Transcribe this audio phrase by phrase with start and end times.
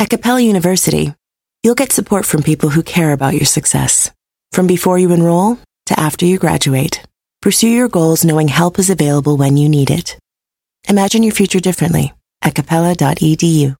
[0.00, 1.12] At Capella University,
[1.64, 4.12] you'll get support from people who care about your success.
[4.52, 7.02] From before you enroll to after you graduate,
[7.42, 10.16] pursue your goals knowing help is available when you need it.
[10.88, 13.74] Imagine your future differently at capella.edu.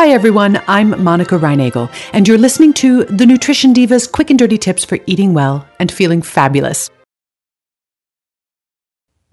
[0.00, 0.62] Hi, everyone.
[0.66, 4.98] I'm Monica Reinagel, and you're listening to the Nutrition Divas quick and dirty tips for
[5.04, 6.88] eating well and feeling fabulous.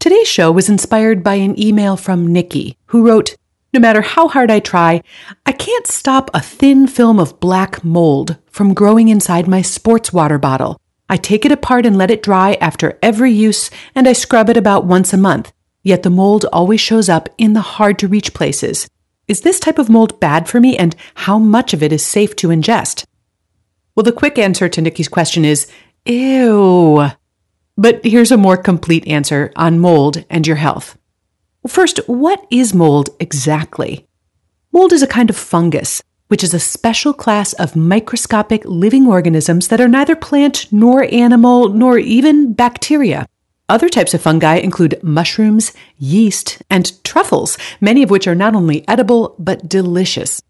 [0.08, 3.36] Today's show was inspired by an email from Nikki, who wrote,
[3.74, 5.02] No matter how hard I try,
[5.46, 10.38] I can't stop a thin film of black mold from growing inside my sports water
[10.38, 10.80] bottle.
[11.10, 14.56] I take it apart and let it dry after every use, and I scrub it
[14.56, 15.52] about once a month.
[15.84, 18.88] Yet the mold always shows up in the hard to reach places.
[19.28, 22.34] Is this type of mold bad for me, and how much of it is safe
[22.38, 23.04] to ingest?
[23.94, 25.70] Well, the quick answer to Nikki's question is
[26.06, 27.10] ew.
[27.78, 30.98] But here's a more complete answer on mold and your health.
[31.68, 34.08] First, what is mold exactly?
[34.72, 39.68] Mold is a kind of fungus, which is a special class of microscopic living organisms
[39.68, 43.28] that are neither plant nor animal nor even bacteria.
[43.70, 48.88] Other types of fungi include mushrooms, yeast, and truffles, many of which are not only
[48.88, 50.42] edible, but delicious.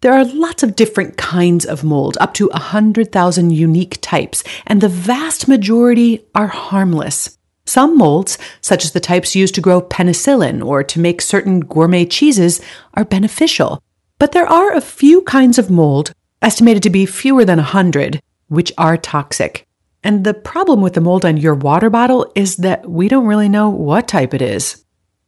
[0.00, 4.88] There are lots of different kinds of mold, up to 100,000 unique types, and the
[4.88, 7.36] vast majority are harmless.
[7.66, 12.06] Some molds, such as the types used to grow penicillin or to make certain gourmet
[12.06, 12.60] cheeses,
[12.94, 13.82] are beneficial.
[14.20, 18.72] But there are a few kinds of mold, estimated to be fewer than 100, which
[18.78, 19.66] are toxic.
[20.04, 23.48] And the problem with the mold on your water bottle is that we don't really
[23.48, 24.84] know what type it is.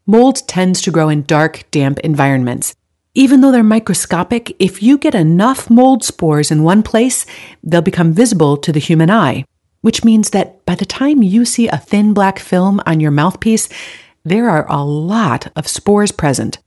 [0.06, 2.76] Mold tends to grow in dark, damp environments.
[3.14, 7.26] Even though they're microscopic, if you get enough mold spores in one place,
[7.62, 9.44] they'll become visible to the human eye,
[9.80, 13.68] which means that by the time you see a thin black film on your mouthpiece,
[14.24, 16.58] there are a lot of spores present.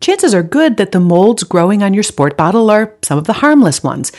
[0.00, 3.32] Chances are good that the molds growing on your sport bottle are some of the
[3.32, 4.12] harmless ones.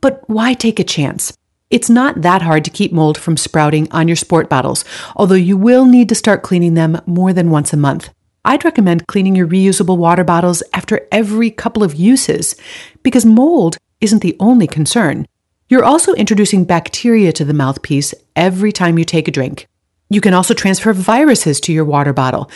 [0.00, 1.36] But why take a chance?
[1.68, 5.58] It's not that hard to keep mold from sprouting on your sport bottles, although you
[5.58, 8.08] will need to start cleaning them more than once a month.
[8.46, 12.56] I'd recommend cleaning your reusable water bottles after every couple of uses
[13.02, 15.26] because mold isn't the only concern.
[15.68, 19.66] You're also introducing bacteria to the mouthpiece every time you take a drink.
[20.08, 22.50] You can also transfer viruses to your water bottle.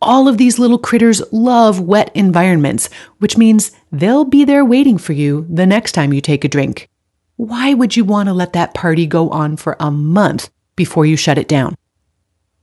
[0.00, 5.14] All of these little critters love wet environments, which means they'll be there waiting for
[5.14, 6.88] you the next time you take a drink
[7.40, 11.16] why would you want to let that party go on for a month before you
[11.16, 11.74] shut it down?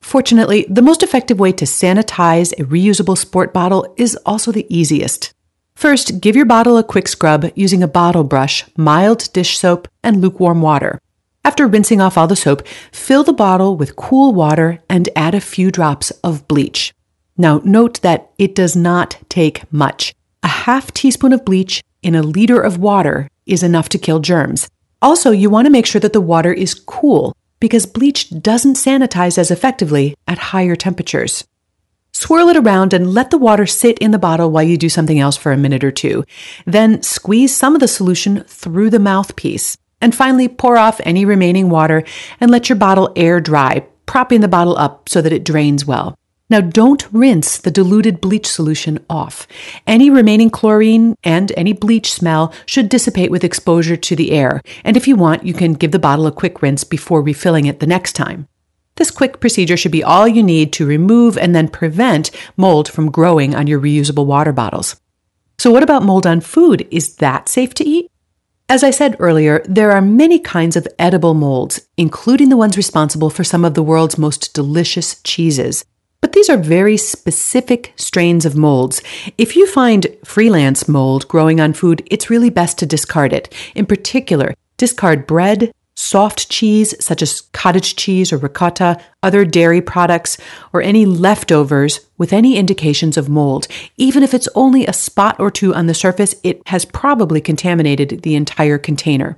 [0.07, 5.33] Fortunately, the most effective way to sanitize a reusable sport bottle is also the easiest.
[5.75, 10.21] First, give your bottle a quick scrub using a bottle brush, mild dish soap, and
[10.21, 11.01] lukewarm water.
[11.43, 15.41] After rinsing off all the soap, fill the bottle with cool water and add a
[15.41, 16.93] few drops of bleach.
[17.35, 20.15] Now, note that it does not take much.
[20.41, 24.69] A half teaspoon of bleach in a liter of water is enough to kill germs.
[25.01, 29.37] Also, you want to make sure that the water is cool because bleach doesn't sanitize
[29.37, 31.45] as effectively at higher temperatures.
[32.11, 35.19] Swirl it around and let the water sit in the bottle while you do something
[35.19, 36.23] else for a minute or two.
[36.65, 39.77] Then squeeze some of the solution through the mouthpiece.
[40.01, 42.03] And finally, pour off any remaining water
[42.39, 46.15] and let your bottle air dry, propping the bottle up so that it drains well.
[46.49, 49.47] Now, don't rinse the diluted bleach solution off.
[49.85, 54.61] Any remaining chlorine and any bleach smell should dissipate with exposure to the air.
[54.85, 57.81] And if you want, you can give the bottle a quick rinse before refilling it
[57.81, 58.47] the next time.
[58.95, 63.11] This quick procedure should be all you need to remove and then prevent mold from
[63.11, 64.95] growing on your reusable water bottles.
[65.59, 66.87] So, what about mold on food?
[66.91, 68.09] Is that safe to eat?
[68.69, 73.29] As I said earlier, there are many kinds of edible molds, including the ones responsible
[73.29, 75.85] for some of the world's most delicious cheeses.
[76.21, 79.01] But these are very specific strains of molds.
[79.37, 83.53] If you find freelance mold growing on food, it's really best to discard it.
[83.75, 90.37] In particular, discard bread, soft cheese such as cottage cheese or ricotta, other dairy products,
[90.73, 93.67] or any leftovers with any indications of mold.
[93.97, 98.21] Even if it's only a spot or two on the surface, it has probably contaminated
[98.21, 99.37] the entire container.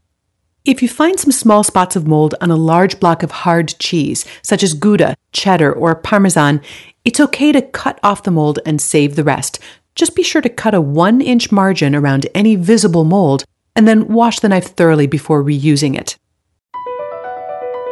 [0.65, 4.25] If you find some small spots of mold on a large block of hard cheese,
[4.41, 6.61] such as Gouda, cheddar, or Parmesan,
[7.05, 9.59] it's okay to cut off the mold and save the rest.
[9.95, 14.09] Just be sure to cut a one inch margin around any visible mold and then
[14.09, 16.17] wash the knife thoroughly before reusing it.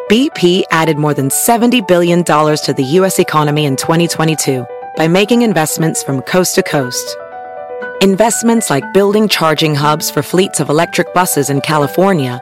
[0.10, 3.18] BP added more than $70 billion to the U.S.
[3.18, 4.66] economy in 2022
[4.98, 7.16] by making investments from coast to coast.
[8.02, 12.42] Investments like building charging hubs for fleets of electric buses in California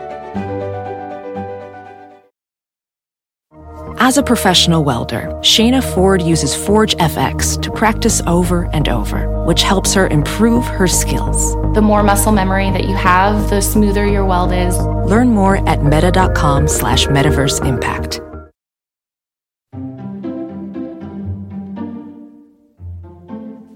[4.11, 9.63] As a professional welder, Shayna Ford uses Forge FX to practice over and over, which
[9.63, 11.53] helps her improve her skills.
[11.75, 14.77] The more muscle memory that you have, the smoother your weld is.
[14.77, 18.19] Learn more at meta.com slash metaverse impact.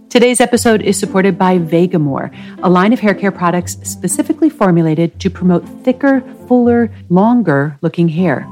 [0.10, 5.30] Today's episode is supported by Vegamour, a line of hair care products specifically formulated to
[5.30, 8.46] promote thicker, fuller, longer looking hair.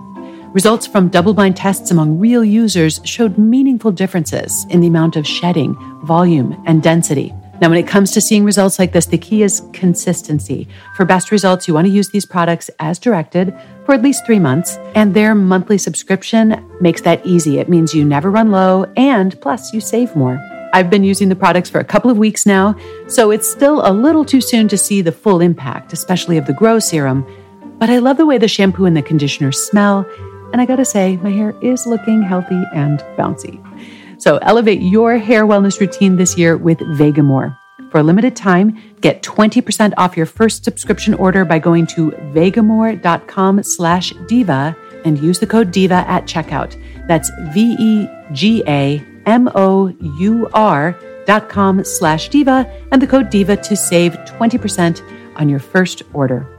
[0.53, 5.25] Results from double blind tests among real users showed meaningful differences in the amount of
[5.25, 5.73] shedding,
[6.03, 7.33] volume, and density.
[7.59, 10.67] Now, when it comes to seeing results like this, the key is consistency.
[10.95, 13.51] For best results, you want to use these products as directed
[13.83, 17.57] for at least three months, and their monthly subscription makes that easy.
[17.57, 20.39] It means you never run low, and plus, you save more.
[20.71, 22.75] I've been using the products for a couple of weeks now,
[23.07, 26.53] so it's still a little too soon to see the full impact, especially of the
[26.53, 27.25] Grow Serum.
[27.79, 30.05] But I love the way the shampoo and the conditioner smell
[30.53, 33.59] and I gotta say, my hair is looking healthy and bouncy.
[34.21, 37.57] So elevate your hair wellness routine this year with Vegamour.
[37.91, 43.61] For a limited time, get 20% off your first subscription order by going to vegamour.com
[43.63, 46.75] slash diva and use the code DIVA at checkout.
[47.07, 48.09] That's V-E-G-A-M-O-U-R
[51.25, 56.52] dot com slash diva and the code DIVA to save 20% on your first order.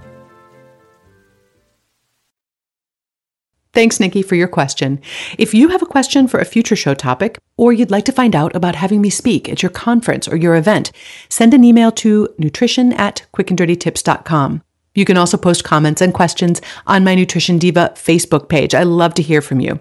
[3.74, 5.00] Thanks, Nikki, for your question.
[5.36, 8.36] If you have a question for a future show topic, or you'd like to find
[8.36, 10.92] out about having me speak at your conference or your event,
[11.28, 14.62] send an email to nutrition at quickanddirtytips.com.
[14.94, 18.76] You can also post comments and questions on my Nutrition Diva Facebook page.
[18.76, 19.80] I love to hear from you.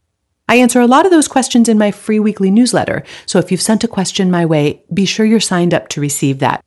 [0.49, 3.61] I answer a lot of those questions in my free weekly newsletter, so if you've
[3.61, 6.63] sent a question my way, be sure you're signed up to receive that.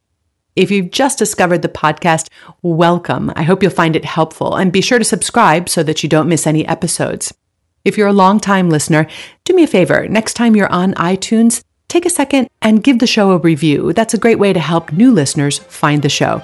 [0.56, 2.30] If you've just discovered the podcast,
[2.62, 3.30] welcome.
[3.36, 6.30] I hope you'll find it helpful and be sure to subscribe so that you don't
[6.30, 7.34] miss any episodes.
[7.84, 9.06] If you're a long-time listener,
[9.44, 10.08] do me a favor.
[10.08, 13.92] Next time you're on iTunes, take a second and give the show a review.
[13.92, 16.42] That's a great way to help new listeners find the show.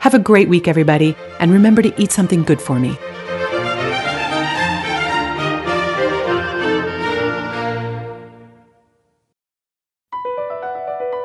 [0.00, 2.98] Have a great week, everybody, and remember to eat something good for me.